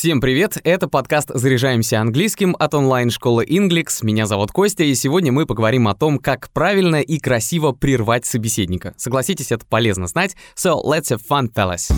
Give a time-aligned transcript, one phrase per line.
[0.00, 0.58] Всем привет!
[0.62, 3.98] Это подкаст «Заряжаемся английским» от онлайн-школы Inglix.
[4.02, 8.94] Меня зовут Костя, и сегодня мы поговорим о том, как правильно и красиво прервать собеседника.
[8.96, 10.36] Согласитесь, это полезно знать.
[10.54, 11.90] So, let's have fun, fellas!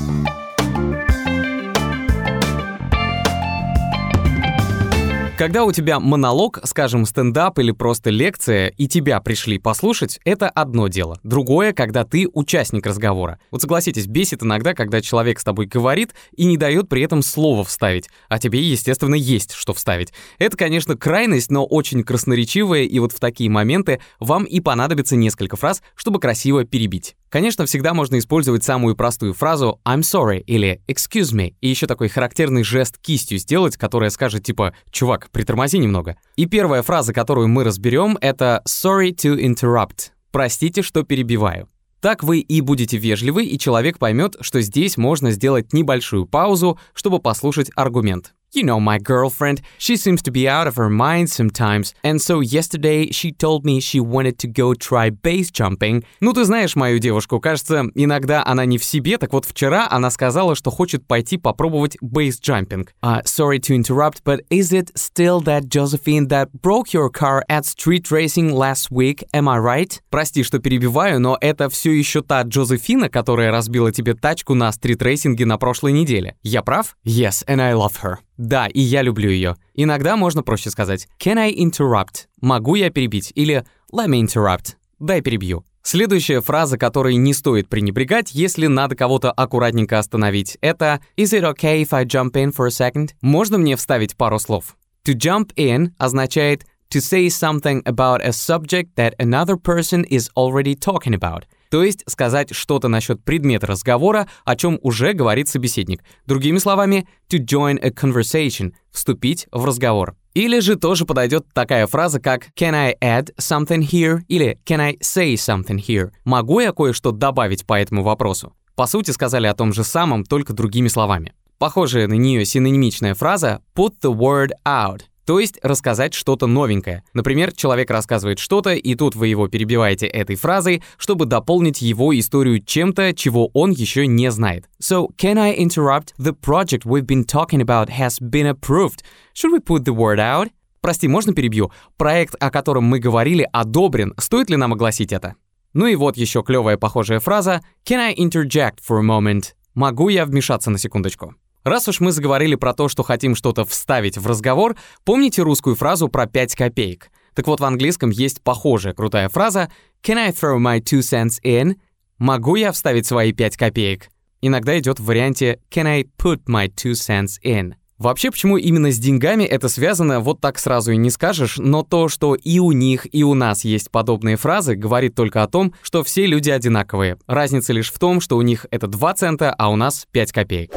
[5.41, 10.89] Когда у тебя монолог, скажем, стендап или просто лекция, и тебя пришли послушать, это одно
[10.89, 11.19] дело.
[11.23, 13.39] Другое, когда ты участник разговора.
[13.51, 17.65] Вот согласитесь, бесит иногда, когда человек с тобой говорит и не дает при этом слово
[17.65, 20.13] вставить, а тебе, естественно, есть что вставить.
[20.39, 25.57] Это, конечно, крайность, но очень красноречивая, и вот в такие моменты вам и понадобится несколько
[25.57, 27.17] фраз, чтобы красиво перебить.
[27.31, 32.09] Конечно, всегда можно использовать самую простую фразу «I'm sorry» или «excuse me», и еще такой
[32.09, 36.17] характерный жест кистью сделать, которая скажет типа «чувак, притормози немного».
[36.35, 40.11] И первая фраза, которую мы разберем, это «sorry to interrupt».
[40.33, 41.69] Простите, что перебиваю.
[42.01, 47.21] Так вы и будете вежливы, и человек поймет, что здесь можно сделать небольшую паузу, чтобы
[47.21, 48.35] послушать аргумент.
[48.53, 52.41] You know my girlfriend, she seems to be out of her mind sometimes, and so
[52.41, 56.05] yesterday she told me she wanted to go try base jumping.
[56.21, 60.11] Ну ты знаешь мою девушку, кажется, иногда она не в себе, так вот вчера она
[60.11, 62.89] сказала, что хочет пойти попробовать base jumping.
[63.05, 67.65] Uh, sorry to interrupt, but is it still that Josephine that broke your car at
[67.65, 70.01] street racing last week, am I right?
[70.11, 75.47] Прости, что перебиваю, но это все еще та Джозефина, которая разбила тебе тачку на стритрейсинге
[75.47, 76.35] на прошлой неделе.
[76.43, 76.97] Я прав?
[77.07, 78.17] Yes, and I love her.
[78.41, 79.57] Да, и я люблю ее.
[79.75, 83.33] Иногда можно проще сказать «Can I interrupt?» Могу я перебить?
[83.35, 85.63] Или «Let me interrupt?» Дай перебью.
[85.83, 91.83] Следующая фраза, которой не стоит пренебрегать, если надо кого-то аккуратненько остановить, это «Is it okay
[91.83, 94.75] if I jump in for a second?» Можно мне вставить пару слов?
[95.05, 100.75] To jump in означает to say something about a subject that another person is already
[100.75, 106.03] talking about– то есть сказать что-то насчет предмета разговора, о чем уже говорит собеседник.
[106.27, 110.17] Другими словами, to join a conversation— вступить в разговор.
[110.35, 114.97] Или же тоже подойдет такая фраза, как «Can I add something here?» или «Can I
[114.97, 118.53] say something here?» Могу я кое-что добавить по этому вопросу?
[118.75, 121.35] По сути, сказали о том же самом, только другими словами.
[121.59, 127.05] Похожая на нее синонимичная фраза «put the word out» То есть рассказать что-то новенькое.
[127.13, 132.63] Например, человек рассказывает что-то, и тут вы его перебиваете этой фразой, чтобы дополнить его историю
[132.63, 134.69] чем-то, чего он еще не знает.
[134.83, 136.15] So, can I interrupt?
[136.19, 139.03] The project we've been talking about has been approved.
[139.35, 140.51] Should we put the word out?
[140.81, 141.71] Прости, можно перебью?
[141.97, 144.15] Проект, о котором мы говорили, одобрен.
[144.19, 145.35] Стоит ли нам огласить это?
[145.73, 150.25] Ну и вот еще клевая похожая фраза «Can I interject for a moment?» Могу я
[150.25, 151.35] вмешаться на секундочку?
[151.63, 156.09] Раз уж мы заговорили про то, что хотим что-то вставить в разговор, помните русскую фразу
[156.09, 157.11] про 5 копеек?
[157.35, 159.71] Так вот, в английском есть похожая крутая фраза
[160.03, 161.77] «Can I throw my two cents in?»
[162.19, 164.09] «Могу я вставить свои 5 копеек?»
[164.41, 168.99] Иногда идет в варианте «Can I put my two cents in?» Вообще, почему именно с
[168.99, 173.07] деньгами это связано, вот так сразу и не скажешь, но то, что и у них,
[173.15, 177.19] и у нас есть подобные фразы, говорит только о том, что все люди одинаковые.
[177.27, 180.73] Разница лишь в том, что у них это 2 цента, а у нас 5 копеек.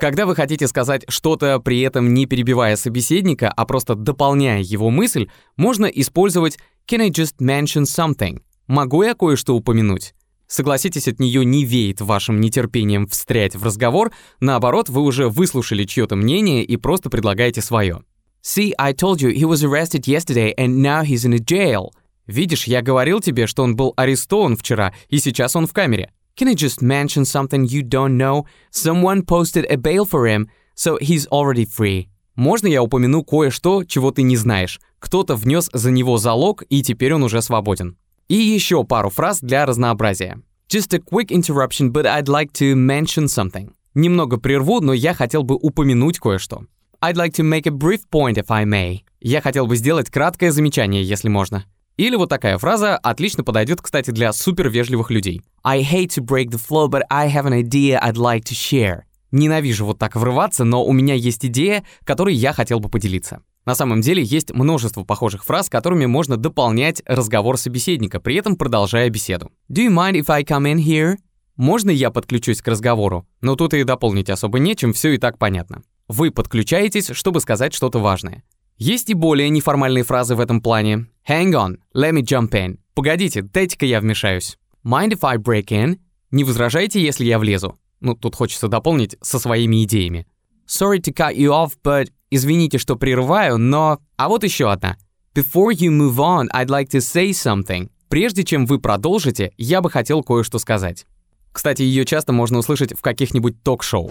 [0.00, 5.28] Когда вы хотите сказать что-то, при этом не перебивая собеседника, а просто дополняя его мысль,
[5.58, 6.56] можно использовать
[6.90, 10.14] «Can I just mention something?» «Могу я кое-что упомянуть?»
[10.50, 16.16] Согласитесь, от нее не веет вашим нетерпением встрять в разговор, наоборот, вы уже выслушали чье-то
[16.16, 18.02] мнение и просто предлагаете свое.
[18.42, 21.90] See, I told you he was arrested yesterday and now he's in a jail.
[22.26, 26.10] Видишь, я говорил тебе, что он был арестован вчера, и сейчас он в камере.
[26.36, 28.44] Can I just mention something you don't know?
[28.72, 32.08] Someone posted a bail for him, so he's already free.
[32.34, 34.80] Можно я упомяну кое-что, чего ты не знаешь?
[34.98, 37.96] Кто-то внес за него залог, и теперь он уже свободен.
[38.30, 40.40] И еще пару фраз для разнообразия.
[40.72, 43.72] Just a quick interruption, but I'd like to mention something.
[43.94, 46.62] Немного прерву, но я хотел бы упомянуть кое-что.
[47.02, 49.00] I'd like to make a brief point if I may.
[49.18, 51.64] Я хотел бы сделать краткое замечание, если можно.
[51.96, 55.42] Или вот такая фраза отлично подойдет, кстати, для супервежливых людей.
[55.64, 59.00] I hate to break the flow, but I have an idea I'd like to share.
[59.32, 63.42] Ненавижу вот так врываться, но у меня есть идея, которой я хотел бы поделиться.
[63.66, 69.10] На самом деле есть множество похожих фраз, которыми можно дополнять разговор собеседника, при этом продолжая
[69.10, 69.50] беседу.
[69.70, 71.16] Do you mind if I come in here?
[71.56, 73.26] Можно я подключусь к разговору?
[73.42, 75.82] Но тут и дополнить особо нечем, все и так понятно.
[76.08, 78.42] Вы подключаетесь, чтобы сказать что-то важное.
[78.78, 81.06] Есть и более неформальные фразы в этом плане.
[81.28, 82.78] Hang on, let me jump in.
[82.94, 84.56] Погодите, дайте-ка я вмешаюсь.
[84.82, 85.98] Mind if I break in?
[86.30, 87.78] Не возражайте, если я влезу.
[88.00, 90.26] Ну, тут хочется дополнить со своими идеями.
[90.70, 93.98] Sorry to cut you off, but Извините, что прерываю, но...
[94.16, 94.96] А вот еще одна.
[95.34, 97.88] Before you move on, I'd like to say something.
[98.08, 101.06] Прежде чем вы продолжите, я бы хотел кое-что сказать.
[101.52, 104.10] Кстати, ее часто можно услышать в каких-нибудь ток-шоу.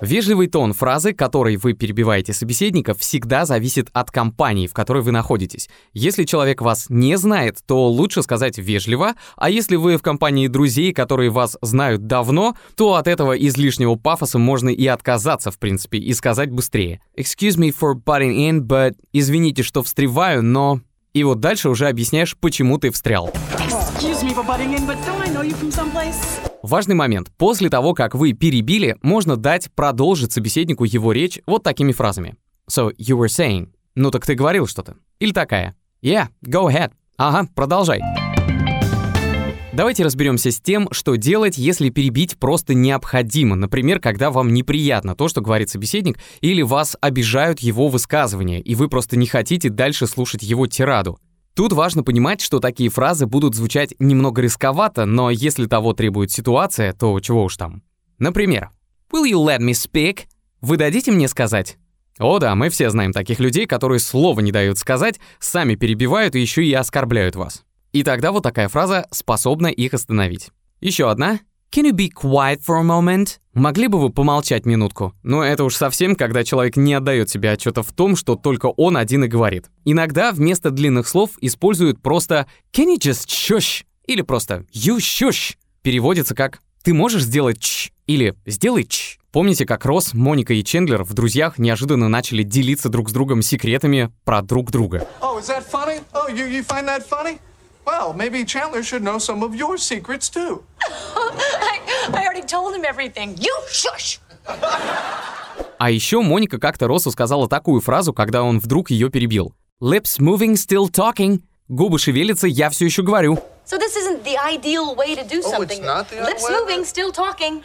[0.00, 5.68] Вежливый тон фразы, которой вы перебиваете собеседника, всегда зависит от компании, в которой вы находитесь.
[5.92, 10.92] Если человек вас не знает, то лучше сказать вежливо, а если вы в компании друзей,
[10.92, 16.14] которые вас знают давно, то от этого излишнего пафоса можно и отказаться, в принципе, и
[16.14, 17.00] сказать быстрее.
[17.18, 18.94] Excuse me for butting in, but...
[19.12, 20.80] Извините, что встреваю, но...
[21.12, 23.32] И вот дальше уже объясняешь, почему ты встрял.
[26.62, 27.30] Важный момент.
[27.36, 32.36] После того, как вы перебили, можно дать продолжить собеседнику его речь вот такими фразами.
[32.70, 33.70] So, you were saying.
[33.94, 34.96] Ну так ты говорил что-то.
[35.18, 35.74] Или такая.
[36.02, 36.92] Yeah, go ahead.
[37.16, 38.00] Ага, продолжай.
[39.72, 43.54] Давайте разберемся с тем, что делать, если перебить просто необходимо.
[43.54, 48.88] Например, когда вам неприятно то, что говорит собеседник, или вас обижают его высказывания, и вы
[48.88, 51.20] просто не хотите дальше слушать его тираду.
[51.54, 56.92] Тут важно понимать, что такие фразы будут звучать немного рисковато, но если того требует ситуация,
[56.92, 57.82] то чего уж там.
[58.18, 58.70] Например,
[59.12, 60.24] «Will you let me speak?»
[60.60, 61.78] «Вы дадите мне сказать?»
[62.18, 66.40] О да, мы все знаем таких людей, которые слова не дают сказать, сами перебивают и
[66.40, 67.64] еще и оскорбляют вас.
[67.92, 70.50] И тогда вот такая фраза способна их остановить.
[70.80, 71.40] Еще одна.
[71.72, 73.38] Can you be quiet for a moment?
[73.54, 75.14] Могли бы вы помолчать минутку?
[75.22, 78.96] Но это уж совсем, когда человек не отдает себе отчета в том, что только он
[78.96, 79.70] один и говорит.
[79.84, 83.84] Иногда вместо длинных слов используют просто Can you just shush?
[84.06, 85.54] Или просто You shush.
[85.82, 89.18] Переводится как «Ты можешь сделать ч» или «Сделай ч».
[89.30, 94.10] Помните, как Росс, Моника и Чендлер в «Друзьях» неожиданно начали делиться друг с другом секретами
[94.24, 95.06] про друг друга?
[95.20, 95.40] Oh,
[97.90, 98.10] Oh?
[98.10, 100.62] Well, maybe Chandler should know some of your secrets too.
[100.86, 101.80] I,
[102.12, 103.36] I already told him everything.
[103.38, 104.20] You shush!
[105.78, 109.54] А еще Моника как-то Россу сказала такую фразу, когда он вдруг ее перебил.
[109.82, 111.42] Lips moving, still talking.
[111.68, 113.38] Губы шевелятся, я все еще говорю.
[113.64, 115.84] So this isn't the ideal way to do something.
[115.84, 117.62] Oh, Lips moving, still talking.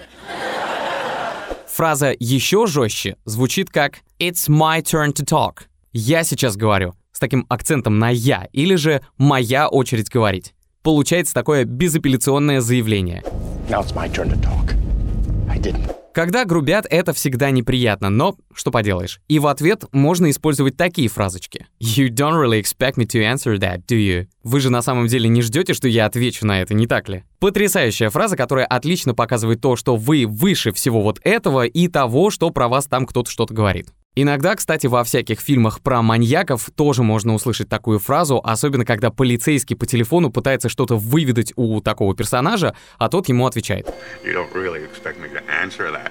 [1.67, 5.63] Фраза еще жестче звучит как It's my turn to talk.
[5.91, 10.53] Я сейчас говорю с таким акцентом на «я» или же «моя очередь говорить».
[10.83, 13.23] Получается такое безапелляционное заявление.
[16.13, 19.21] Когда грубят, это всегда неприятно, но что поделаешь.
[19.29, 21.67] И в ответ можно использовать такие фразочки.
[21.81, 24.27] You don't really expect me to answer that, do you?
[24.43, 27.23] Вы же на самом деле не ждете, что я отвечу на это, не так ли?
[27.39, 32.49] Потрясающая фраза, которая отлично показывает то, что вы выше всего вот этого и того, что
[32.49, 33.87] про вас там кто-то что-то говорит.
[34.17, 39.75] Иногда, кстати, во всяких фильмах про маньяков тоже можно услышать такую фразу, особенно когда полицейский
[39.75, 43.93] по телефону пытается что-то выведать у такого персонажа, а тот ему отвечает.
[44.23, 44.87] Really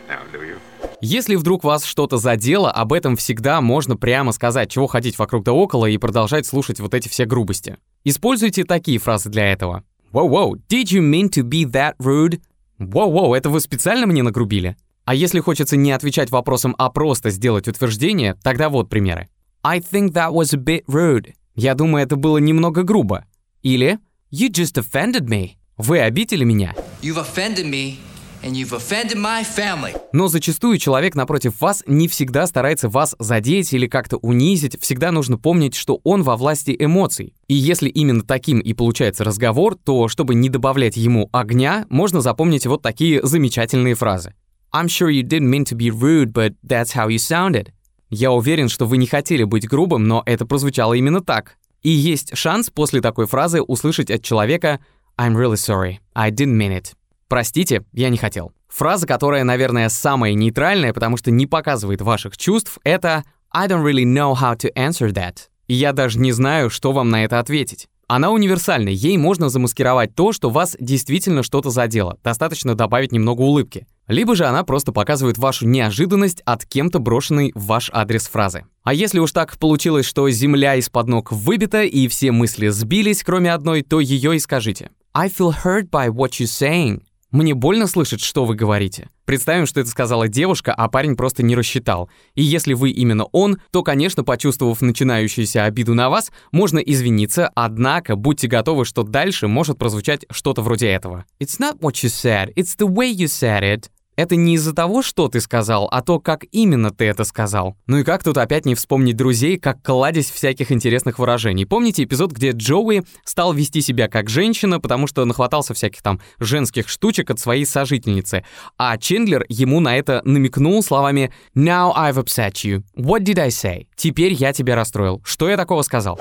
[0.06, 0.58] now,
[1.00, 5.52] Если вдруг вас что-то задело, об этом всегда можно прямо сказать, чего ходить вокруг да
[5.52, 7.78] около и продолжать слушать вот эти все грубости.
[8.04, 9.82] Используйте такие фразы для этого.
[10.12, 12.42] Wow-wow, did you mean to be that rude?
[12.78, 14.76] Wow-wow, это вы специально мне нагрубили?
[15.04, 19.28] А если хочется не отвечать вопросом, а просто сделать утверждение, тогда вот примеры.
[19.62, 21.32] I think that was a bit rude.
[21.54, 23.26] Я думаю, это было немного грубо.
[23.62, 23.98] Или
[24.32, 25.52] You just offended me.
[25.76, 26.74] Вы обидели меня.
[27.02, 27.98] You've offended me.
[28.42, 29.96] And you've offended my family.
[30.12, 35.38] Но зачастую человек напротив вас не всегда старается вас задеть или как-то унизить, всегда нужно
[35.38, 37.32] помнить, что он во власти эмоций.
[37.46, 42.66] И если именно таким и получается разговор, то чтобы не добавлять ему огня, можно запомнить
[42.66, 44.34] вот такие замечательные фразы.
[44.74, 47.68] I'm sure you didn't mean to be rude, but that's how you sounded.
[48.10, 51.56] Я уверен, что вы не хотели быть грубым, но это прозвучало именно так.
[51.82, 54.80] И есть шанс после такой фразы услышать от человека
[55.16, 56.94] I'm really sorry, I didn't mean it.
[57.28, 58.50] Простите, я не хотел.
[58.68, 64.04] Фраза, которая, наверное, самая нейтральная, потому что не показывает ваших чувств, это I don't really
[64.04, 65.36] know how to answer that.
[65.68, 67.86] И я даже не знаю, что вам на это ответить.
[68.08, 73.86] Она универсальна, ей можно замаскировать то, что вас действительно что-то задело, достаточно добавить немного улыбки.
[74.06, 78.66] Либо же она просто показывает вашу неожиданность от кем-то брошенной в ваш адрес фразы.
[78.82, 83.52] А если уж так получилось, что земля из-под ног выбита и все мысли сбились, кроме
[83.52, 84.90] одной, то ее и скажите.
[85.14, 87.02] I feel hurt by what you're saying.
[87.34, 89.08] Мне больно слышать, что вы говорите.
[89.24, 92.08] Представим, что это сказала девушка, а парень просто не рассчитал.
[92.36, 98.14] И если вы именно он, то, конечно, почувствовав начинающуюся обиду на вас, можно извиниться, однако
[98.14, 101.24] будьте готовы, что дальше может прозвучать что-то вроде этого.
[101.40, 103.90] It's not what you said, it's the way you said it.
[104.16, 107.76] Это не из-за того, что ты сказал, а то, как именно ты это сказал.
[107.86, 111.66] Ну и как тут опять не вспомнить друзей, как кладезь всяких интересных выражений.
[111.66, 116.88] Помните эпизод, где Джоуи стал вести себя как женщина, потому что нахватался всяких там женских
[116.88, 118.44] штучек от своей сожительницы,
[118.78, 122.84] а Чендлер ему на это намекнул словами «Now I've upset you.
[122.96, 125.20] What did I say?» «Теперь я тебя расстроил.
[125.24, 126.20] Что я такого сказал?»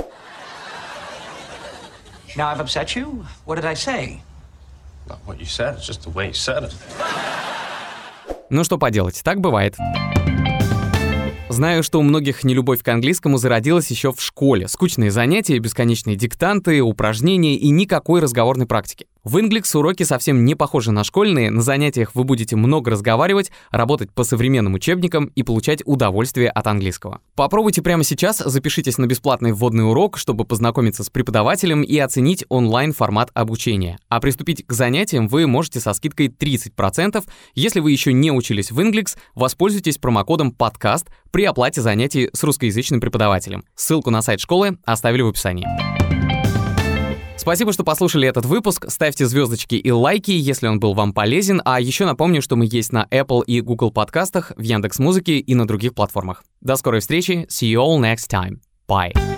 [2.36, 3.28] Now I've upset you?
[3.46, 4.22] What did I say?
[5.08, 6.74] Not what you said, it's just the way you said it.
[8.54, 9.76] Ну что поделать, так бывает.
[11.50, 14.68] Знаю, что у многих нелюбовь к английскому зародилась еще в школе.
[14.68, 19.08] Скучные занятия, бесконечные диктанты, упражнения и никакой разговорной практики.
[19.24, 24.12] В Inglix уроки совсем не похожи на школьные, на занятиях вы будете много разговаривать, работать
[24.12, 27.22] по современным учебникам и получать удовольствие от английского.
[27.34, 33.32] Попробуйте прямо сейчас, запишитесь на бесплатный вводный урок, чтобы познакомиться с преподавателем и оценить онлайн-формат
[33.34, 33.98] обучения.
[34.10, 37.24] А приступить к занятиям вы можете со скидкой 30%.
[37.56, 43.00] Если вы еще не учились в Inglix, воспользуйтесь промокодом подкаст при оплате занятий с русскоязычным
[43.00, 43.64] преподавателем.
[43.74, 46.03] Ссылку на сайт школы оставили в описании.
[47.44, 48.86] Спасибо, что послушали этот выпуск.
[48.88, 51.62] Ставьте звездочки и лайки, если он был вам полезен.
[51.66, 55.54] А еще напомню, что мы есть на Apple и Google подкастах, в Яндекс Музыке и
[55.54, 56.46] на других платформах.
[56.62, 57.46] До скорой встречи.
[57.50, 58.62] See you all next time.
[58.88, 59.33] Bye.